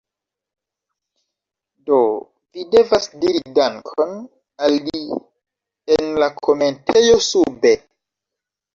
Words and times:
Do, 1.89 1.99
vi 2.55 2.65
devas 2.77 3.07
diri 3.27 3.43
dankon 3.59 4.17
al 4.71 4.77
li 4.89 5.05
en 6.01 6.13
la 6.25 6.35
komentejo 6.45 7.25
sube 7.33 7.79